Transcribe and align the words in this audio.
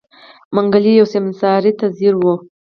منګلی 0.55 0.93
يوې 0.99 1.09
سيمسارې 1.13 1.71
ته 1.79 1.85
ځير 1.97 2.15
و. 2.17 2.23